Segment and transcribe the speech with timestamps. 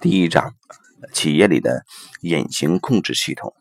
[0.00, 0.54] 第一章，
[1.12, 1.82] 企业里的
[2.20, 3.52] 隐形控制系统。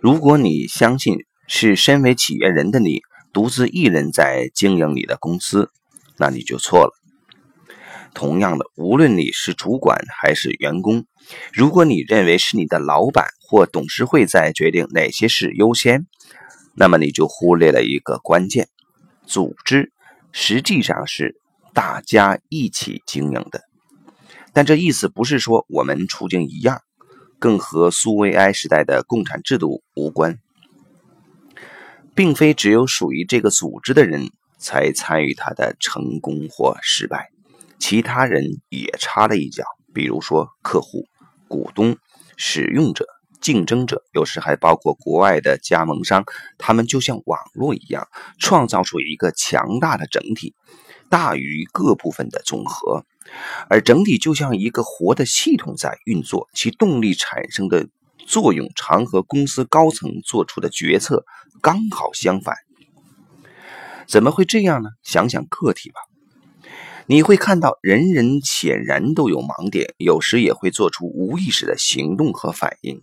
[0.00, 1.16] 如果你相信
[1.48, 3.00] 是身为企业人的你
[3.32, 5.72] 独自一人在经营你的公司，
[6.18, 6.92] 那你就错了。
[8.14, 11.04] 同样的，无论你是主管还是员工，
[11.52, 16.06] 如果你认为是你的老板或董事会在决定哪些事优先，
[16.74, 18.68] 那么你就忽略了一个关键：
[19.26, 19.92] 组织
[20.30, 21.40] 实际上是
[21.74, 23.69] 大家一起经营的。
[24.52, 26.82] 但这意思不是说我们处境一样，
[27.38, 30.38] 更和苏维埃时代的共产制度无关，
[32.14, 37.30] 并非只有属于这个组织的人才参与它的成功或失败，
[37.78, 41.06] 其他人也插了一脚，比如说客户、
[41.48, 41.96] 股东、
[42.36, 43.06] 使用者、
[43.40, 46.24] 竞争者，有时还包括国外的加盟商，
[46.58, 50.54] 他们就像网络一样，创造出一个强大的整体，
[51.08, 53.06] 大于各部分的总和。
[53.68, 57.88] 而整体就像一个活的系统在运作，其动力产生的
[58.26, 61.24] 作用常和公司高层做出的决策
[61.60, 62.56] 刚好相反。
[64.06, 64.90] 怎么会这样呢？
[65.02, 66.00] 想想个体吧，
[67.06, 73.00] 你会看到人人显然都有盲点，有时也会做出无意识的行动和反应。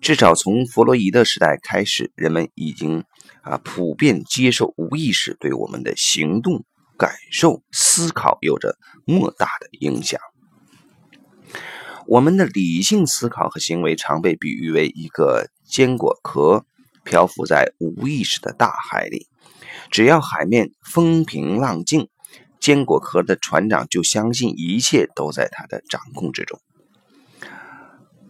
[0.00, 3.02] 至少从弗洛伊德时代开始，人们已经
[3.42, 6.64] 啊普遍接受无意识对我们的行动。
[6.98, 10.20] 感受、思考有着莫大的影响。
[12.06, 16.66] 我们的理性思考和行为常被比喻为一个坚果壳
[17.04, 19.28] 漂浮在无意识的大海里。
[19.90, 22.08] 只要海面风平浪静，
[22.58, 26.60] 坚果壳的船长就相信一切都在他的掌控之中。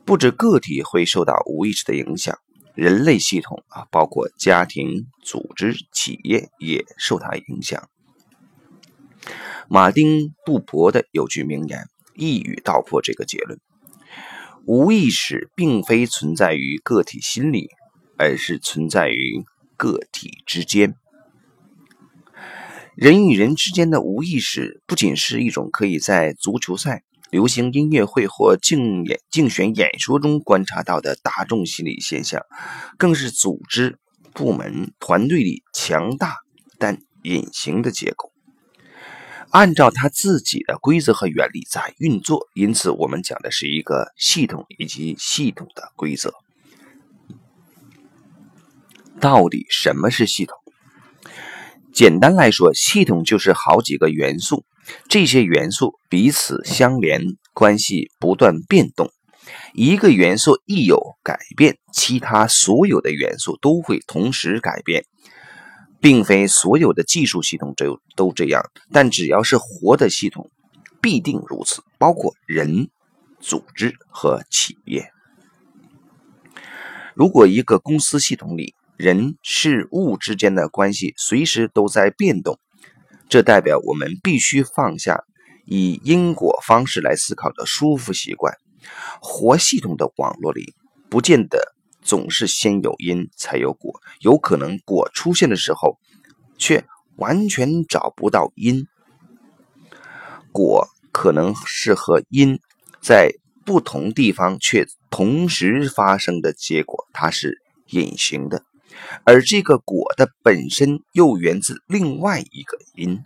[0.04, 2.38] 不止个体会受到无意识的影响，
[2.74, 7.88] 人类系统啊，包括家庭、组织、企业也受它影响。
[9.70, 13.60] 马丁·布伯的有句名言一语道破这个结论：
[14.64, 17.68] 无意识并非存在于个体心里，
[18.16, 19.44] 而是存在于
[19.76, 20.94] 个体之间。
[22.96, 32.40] 人与人之间的无意识，不仅是一种可以在足球赛、流行音乐会或竞演、竞选演说中观察到的大众心理现象，
[32.96, 33.98] 更是组织、
[34.32, 36.36] 部门、团队里强大
[36.78, 38.32] 但隐形的结构。
[39.50, 46.32] 按照它自己的规则和原理在运作，因此我们讲的是一个系统以及系统的规则。
[49.20, 50.56] 到底什么是系统？
[51.92, 54.64] 简单来说，系统就是好几个元素，
[55.08, 57.20] 这些元素彼此相连，
[57.52, 59.10] 关系不断变动。
[59.72, 65.04] 一个元素一有改变，其他所有的元素都会同时改变。
[66.00, 70.50] 并非所有的技术系统都都这样，但只要是活的系统，
[71.00, 72.88] 必定如此，包括人、
[73.40, 75.10] 组织和企业。
[77.14, 82.58] 如果一个公司系统里人事物之间的关系随时都在变动，
[83.28, 85.24] 这代表我们必须放下
[85.66, 88.54] 以因果方式来思考的舒服习惯。
[89.20, 90.74] 活系统的网络里，
[91.10, 91.74] 不见得。
[92.08, 95.98] 总是先有因才有果，有可能果出现的时候，
[96.56, 96.86] 却
[97.16, 98.86] 完全找不到因。
[100.50, 102.58] 果可能是和因
[103.02, 103.34] 在
[103.66, 107.60] 不同地方却同时发生的结果，它是
[107.90, 108.64] 隐形的，
[109.24, 113.22] 而这个果的本身又源自另外一个因。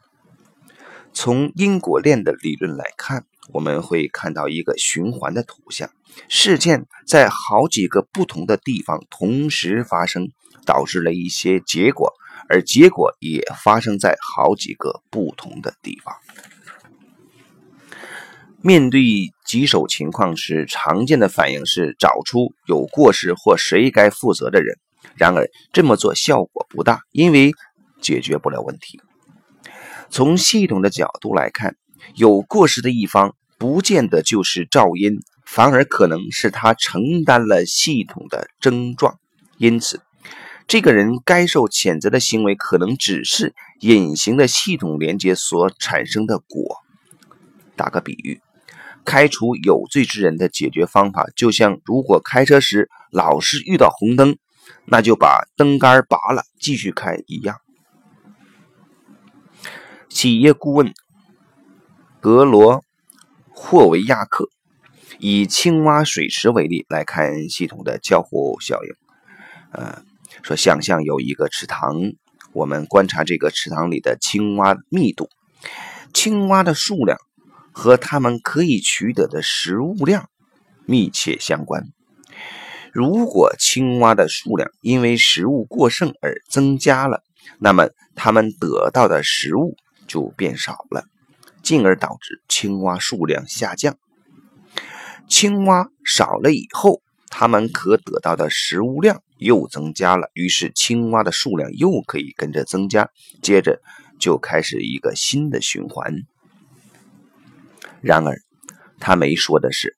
[1.13, 3.25] 从因果链的理论来看。
[3.53, 5.91] 我们会看到一个循环的图像，
[6.29, 10.31] 事件在好几个不同的地方同时发生，
[10.65, 12.15] 导致了一些结果，
[12.49, 16.15] 而结果也发生在好几个不同的地方。
[18.61, 19.03] 面对
[19.45, 24.79] 棘手情况时，常见的反应是找出有过失或谁该负责的人。
[25.17, 27.53] 然而，这么做效果不大，因为
[28.01, 29.01] 解决不了问题。
[30.13, 31.75] 从系统的角度来看，
[32.15, 33.35] 有过失的一方。
[33.57, 39.21] 不见得就是噪音，反而可能是他承担了系统的症状。
[39.57, 40.01] 因此，
[40.67, 46.83] 这个人该受谴责的行为，可能只是隐形的系统连接所产生的果。
[47.77, 48.43] 打个比喻，
[49.05, 54.37] 开除有罪之人的解决方法，就像如果开车时老是遇到红灯，
[54.87, 57.57] 那就把灯杆拔了继续开一样。
[60.13, 60.93] 企业顾问
[62.21, 62.85] 格罗。
[63.55, 64.49] 霍维亚克
[65.19, 68.91] 以青蛙水池为例来看系统的交互效应。
[69.71, 70.03] 呃，
[70.43, 71.95] 说想象有一个池塘，
[72.53, 75.29] 我们观察这个池塘里的青蛙密度，
[76.13, 77.19] 青蛙的数量
[77.71, 80.29] 和它们可以取得的食物量
[80.85, 81.85] 密切相关。
[82.93, 87.23] 如果青蛙的数量因为食物过剩而增加了，
[87.61, 89.77] 那么它们得到的食物
[90.13, 91.07] 就变少了，
[91.63, 93.97] 进而导致青蛙数量下降。
[95.27, 97.01] 青蛙少了以后，
[97.31, 103.09] 它们可得到的食物量又增加了，于是青蛙的数量又可以跟着增加，
[103.41, 103.81] 接着
[104.21, 106.13] 就开始一个新的循环。
[108.03, 108.37] 然而，
[109.01, 109.97] 他没说的是，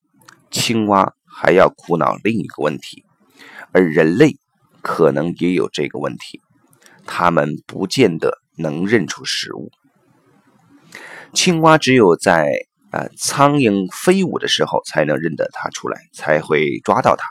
[0.52, 3.04] 青蛙还要苦恼另一个问题，
[3.72, 4.36] 而人类
[4.80, 6.40] 可能也有这个问题，
[7.04, 9.72] 他们不见得能认出食物。
[11.34, 12.48] 青蛙只有在
[12.90, 17.26] 呃苍蝇飞舞的时候才能认得它出来，才会抓到它。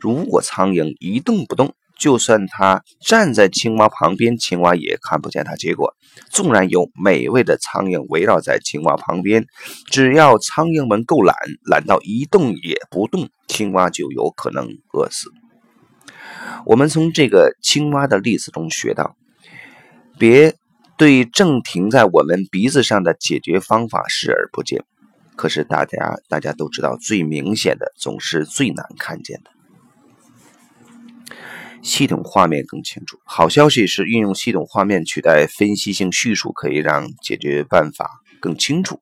[0.00, 5.54] 如果苍蝇一动不动，就算它站在青蛙旁边，青蛙也看不见它。
[5.54, 5.94] 结果，
[6.30, 9.44] 纵然有美味的苍蝇围绕在青蛙旁边，
[9.86, 11.36] 只要苍蝇们够懒，
[11.70, 15.30] 懒到一动也不动，青蛙就有可能饿死。
[16.64, 19.14] 我们从这个青蛙的例子中学到，
[20.18, 20.54] 别
[20.96, 24.84] 对正停在我们鼻子上的解决方法视而不见。
[25.34, 29.50] 可是大家大家都知道，最明显的总是最难看见的。
[31.82, 33.18] 系统画面更清楚。
[33.24, 39.00] 好消息是，运用系统画面取代分析性叙述，可以让解决办法更清楚。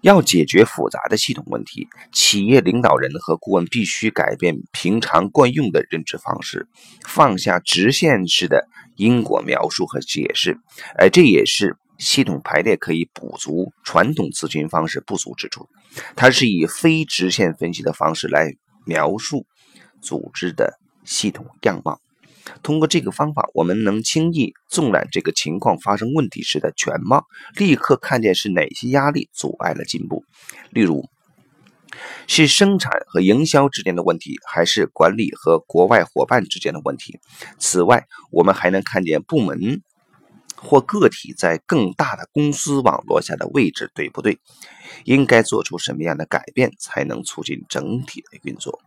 [0.00, 6.66] 要解决复杂的系统问题，企业领导人和顾问必须改变平常惯用的认知方式，
[7.06, 8.66] 放下直线式的
[8.96, 10.58] 因果描述和解释。
[10.98, 15.68] 而这也是系统排列可以补足传统咨询方式不足之处。
[16.14, 18.54] 它是以非直线分析的方式来
[18.84, 19.46] 描述
[20.00, 20.78] 组织的。
[21.08, 22.00] 系统样貌，
[22.64, 30.24] 通过这个方法，我们能轻易纵览这个情况发生问题时的全貌，立刻看见是哪些压力阻碍了进步。
[30.70, 31.08] 例如，
[32.26, 37.18] 是生产和营销之间的问题，还是管理和国外伙伴之间的问题？
[37.58, 39.82] 此外，我们还能看见部门
[40.56, 44.38] 或个体在更大的公司网络下的位置对不对？
[45.04, 48.80] 应该做出什么样的改变，才能促进整体的运作？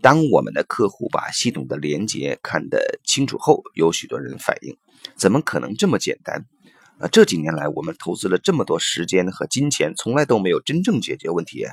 [0.00, 4.76] 当我们的客户把系统的连接看得清楚后，有许多人反映：
[5.16, 6.46] 怎么可能这么简单？
[6.98, 11.66] 啊，这几年来我们投资了这么多时间和金钱，从来都没有真正解决问题。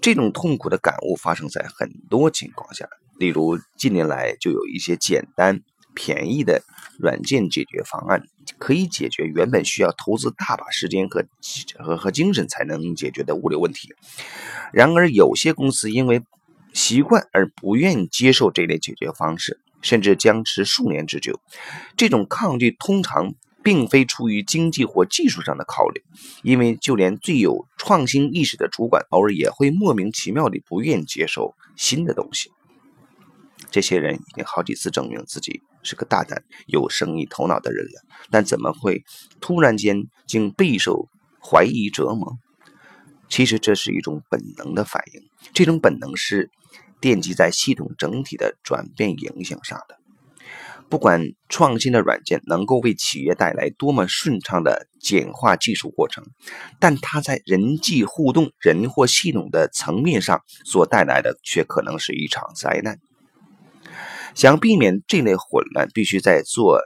[0.00, 2.88] 这种痛苦的感悟发生在很多情况下，
[3.18, 5.60] 例如近年来就有一些简单
[5.94, 6.62] 便宜的
[6.98, 8.22] 软件解决方案，
[8.58, 11.24] 可以解决原本需要投资大把时间和
[11.78, 13.94] 和和精神才能解决的物流问题。
[14.72, 16.22] 然而，有些公司因为
[16.72, 21.40] 习惯而不愿意接受这类解决方式，甚至僵持数年之久。
[21.96, 26.02] 这种抗拒通常并非出于经济或技术上的考虑，
[26.42, 32.50] 因为就连最有创新意识的主管，偶尔也会莫名其妙地不愿接受新的东西。
[33.70, 39.04] 这些人已经好几次证明自己是个大胆、有生意头脑的人了，但怎么会
[39.40, 41.08] 突然间竟备受
[41.42, 42.38] 怀疑折磨？
[43.28, 45.22] 其实这是一种本能的反应，
[45.52, 46.50] 这种本能是。
[47.00, 49.99] 奠基在系统整体的转变影响上的。
[50.90, 56.24] 不管创新的软件能够为企业带来多么顺畅的简化技术过程，
[56.80, 62.98] 但它在人际互动、人或系统的层面上所带来的却可能是一场灾难。
[64.34, 66.80] 想避免这类混乱，必须在做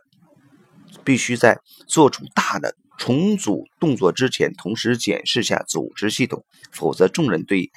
[1.03, 7.71] 必须在做出大的重组动作之前，同时检视下组织系统，否则众人对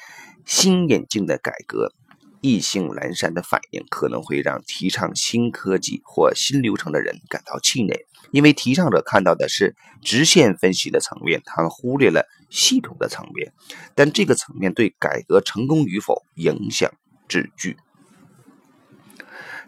[0.45, 1.93] 新眼镜的改革。
[2.41, 13.53] 意兴阑珊的反应可能会让提倡新科技或新流程的人感到气馁，因为提倡者看到的是直线分析的层面，他们忽略了系统的层面。
[13.95, 16.91] 但这个层面对改革成功与否影响
[17.27, 17.77] 至巨。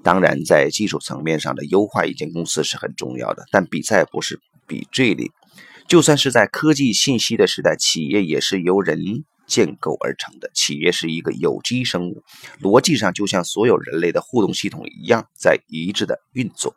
[0.01, 5.31] 当然，在技术层面上的优化一间公司是很重要的，但比赛不是比这里。
[5.87, 9.25] 就算是在科技信息的时代，企业也是由人。
[9.49, 12.23] 建构而成的企业是一个有机生物，
[12.61, 16.73] 逻辑上就像所有人类的互动系统一样，在一致的运作。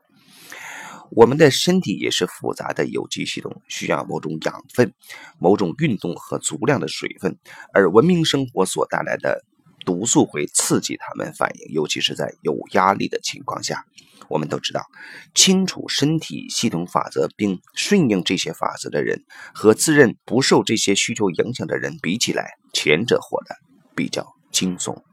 [1.15, 4.95] 我们的身体也是复杂的有机系统，需要某种养分、
[5.39, 7.37] 某种运动和足量的水分，
[7.75, 9.45] 而文明生活所带来的
[9.85, 13.85] 毒素会刺激他们反应，尤其是在有压力的情况下。
[14.29, 14.87] 我们都知道，
[15.35, 23.57] 清楚身体系统法则并顺应这些法则的人，和自认不受这些需求影响的人比起来，前者活得
[23.95, 25.05] 比较轻松。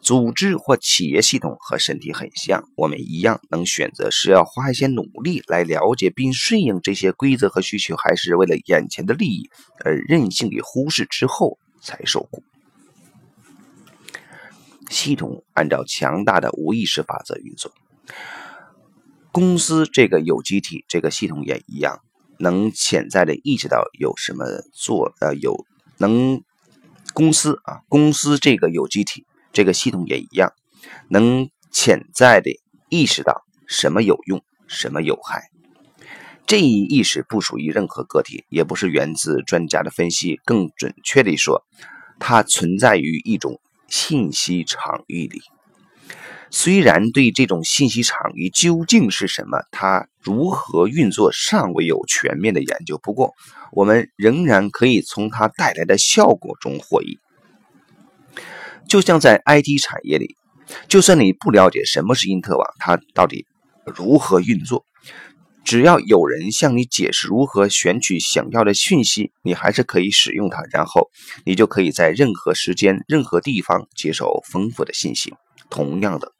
[0.00, 9.50] 组织或企业系统和身体很像，我们一样能选择是要花一些努力来了解并顺应这些规则和需求，还是为了眼前的利益
[9.84, 12.42] 而任性地忽视之后才受苦。
[14.90, 17.72] 系统按照强大的无意识法则运作，
[19.32, 22.00] 公司这个有机体，这个系统也一样，
[22.38, 24.44] 能潜在的意识到有什么
[24.74, 25.64] 做，呃，有
[25.96, 26.42] 能
[27.14, 29.24] 公司啊，公司这个有机体。
[29.52, 30.52] 这个系统也一样，
[31.08, 32.50] 能潜在的
[32.88, 35.50] 意识到什么有用，什么有害。
[36.46, 40.40] 这一意识不属于任何个体，也不是源自专家的分析。
[40.44, 41.64] 更准确地说，
[42.20, 45.42] 它存在于一种信息场域里。
[46.52, 53.34] 虽然对这种信息场域究竟是什么，它如何运作尚未有全面的研究，不过
[53.70, 57.18] 我们仍然可以从它带来的效果中获益。
[58.88, 60.34] 就像在 IT 产业里，
[60.88, 63.46] 就算你不了解什么是因特网，它到底
[63.84, 64.84] 如何运作，
[65.70, 71.12] 只要有人向你解释如何选取想要的讯息，你还是可以使用它，然后
[71.44, 75.32] 你就可以在任何时间、任何地方接受丰富的信息。
[75.70, 76.32] 同样的，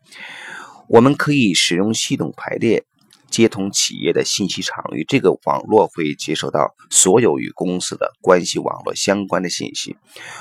[0.89, 2.85] 我们可以使用系统排列。
[3.31, 9.97] 接通企业的信息场域，这个网络会接收到所有与公司的关系网络相关的信息。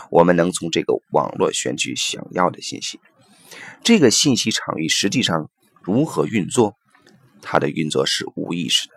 [0.10, 3.00] 我们能从这个网络选取想要的信息。
[3.84, 5.48] 这个信息场域实际上
[5.84, 6.74] 如何运作？
[7.42, 8.94] 它的运作是无意识的，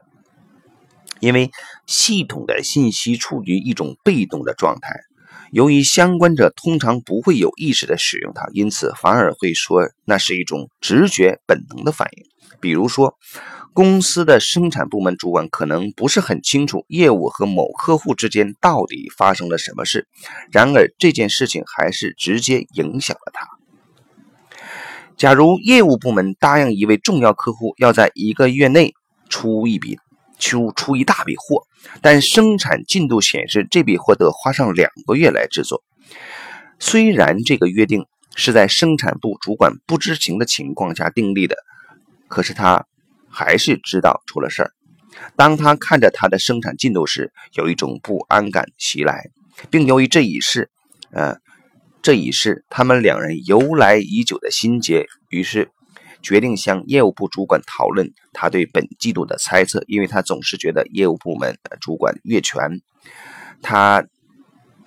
[1.20, 1.50] 因为
[1.86, 5.00] 系统的信息处于一种被动的状态。
[5.50, 12.24] 由于相关者通常不会有意识的使用它，因此反而会说那是一种直觉本能的反应。
[12.60, 13.16] 比如说。
[13.74, 20.06] 公司的生产部门主管可能不是很清楚业务和某客户之间到底发生了什么事，
[20.50, 23.48] 然而这件事情还是直接影响了他。
[25.22, 28.92] 假如业务部门答应一位重要客户要在一个月内
[29.28, 29.96] 出一笔
[30.40, 31.62] 出出一大笔货，
[32.00, 35.84] 但生产进度显示这笔货得花上两个月来制作。
[36.80, 41.54] 虽然这个约定是在生产部主管不知情的情况下订立的，
[42.26, 42.84] 可是他。
[43.34, 44.72] 还是知道出了事儿。
[45.36, 49.30] 当他看着他的生产进度时，有一种不安感袭来，
[49.70, 50.68] 并由于这一事，
[51.12, 51.38] 呃，
[52.02, 55.70] 这已是他们两人由来已久的心结，于是
[56.20, 62.80] 决定向业务部主管讨论他对本季度的猜测，因为他总是觉得业务部门主管越权，
[63.62, 64.04] 他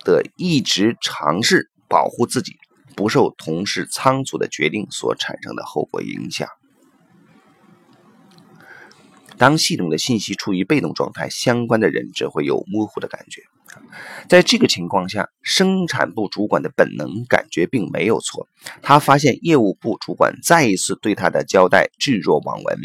[0.04, 2.56] 的一直尝试保护自己，
[2.94, 6.48] 不受同事仓促的决定所产生的后果影响。
[9.38, 13.42] 当系统的信息处于被动状态，相关的人只会有模糊的感觉。
[14.28, 18.48] 在这个情况下，生产部主管的本能感觉并没有错。
[18.82, 22.78] 他发现业务部主管再一次对他的交代置若罔闻。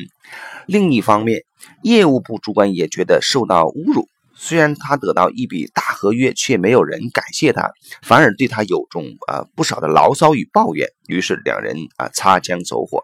[0.67, 1.43] 另一方面，
[1.83, 4.07] 业务部主管也觉得受到侮辱。
[4.43, 7.71] 虽然他得到一笔大合约，却没有人感谢他，
[8.01, 10.89] 反而对他有种啊不少的牢骚与抱怨。
[11.07, 13.03] 于是两人啊擦枪走火，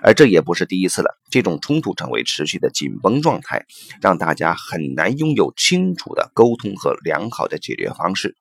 [0.00, 1.18] 而这也不是第一次了。
[1.28, 3.66] 这种冲突成为持续的紧绷状态，
[4.00, 8.36] 让大家很难拥有清楚的沟通和良好的解决方式。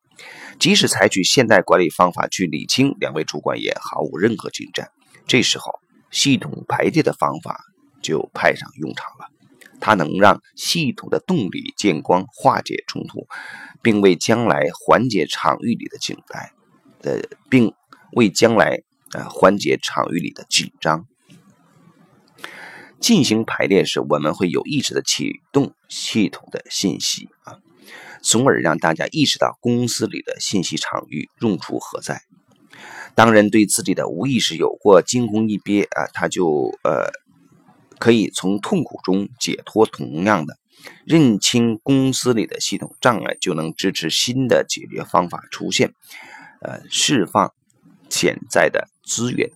[0.59, 4.91] 即使采取现代管理方法去理清，两位主管也毫无任何进展。
[5.25, 5.71] 这时候，
[6.11, 7.59] 系统排列的方法
[8.03, 9.34] 就派上用场了。
[9.85, 13.27] 它能让系统的动力见光，化解冲突，
[13.83, 16.53] 并为将来缓解场域里的紧待，
[17.03, 17.71] 呃，并
[18.13, 18.81] 为将来
[19.13, 21.05] 呃缓解场域里的紧张。
[22.99, 27.59] 进行排列时，我们会有意识的启动系统的信息啊，
[28.23, 32.23] 从而让大家意识到公司里的信息场域用处何在。
[33.13, 37.23] 当人对自己的无意识有过惊鸿一瞥啊，他就呃。
[37.99, 39.85] 可以从痛苦中解脱。
[39.85, 40.57] 同样的，
[41.05, 45.93] 认清公司里的系统障碍，就能支持新的解决方法出现，
[46.61, 47.53] 呃，释放
[48.09, 49.49] 潜在的资源，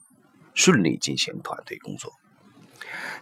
[0.54, 2.14] 顺利进行团队工作。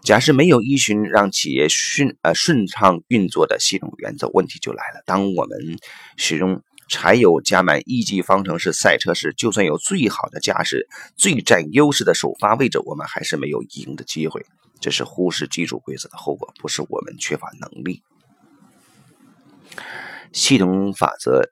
[0.02, 5.02] 假设没有依循让企业顺呃顺畅运作的系统原则，问题就来了。
[5.06, 5.60] 当我们
[6.16, 14.46] 使用柴油加满一级方程式赛车时，就算有最好的驾驶、最占优势的首发位置，我们还是没有赢的机会。
[14.80, 18.04] 这是忽视基础规则的后果，不是我们缺乏能力。
[20.32, 21.50] 系统法则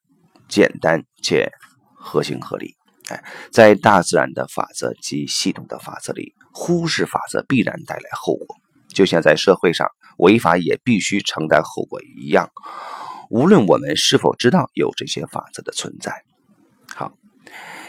[0.48, 1.52] 简单且
[1.96, 2.76] 合情合理。
[3.10, 8.58] 哎，在大自然的法则及系统的法则里，忽视法则必然带来后果，
[8.90, 12.50] 就像在社会上违法也必须承担后果一样。
[13.30, 16.24] 无论我们是否知道有这些法则的存在。
[16.96, 17.14] 好，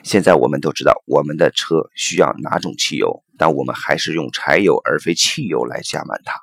[0.02, 6.40] 现在我们都知道我们的车需要哪种汽油，但我们还是用柴油而非汽油来加满它。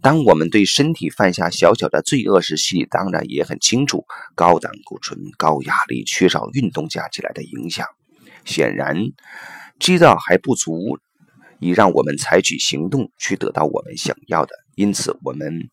[0.00, 7.86] 当我们对身体犯下小小的罪恶时，心里当然也很清楚高胆固醇、高压力、缺少运动加起来的影响。
[8.44, 8.96] 显然，
[9.78, 10.98] 知道还不足
[11.60, 15.70] 以让我们采取行动去得到我们想要的，因此我们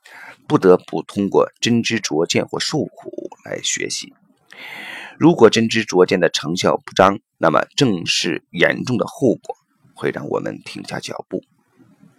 [0.48, 4.14] 不得不通过真知灼见或受苦来学习。
[5.18, 9.56] 如果真知灼见的成效不彰，那么正是严重的后果
[10.00, 11.44] 会让我们停下脚步，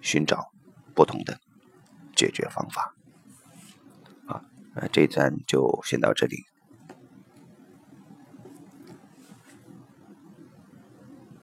[0.03, 0.53] 寻找
[0.95, 1.41] 不同的
[2.15, 2.95] 解决方法。
[4.27, 4.45] 啊，
[4.93, 6.45] 这段就先到这里。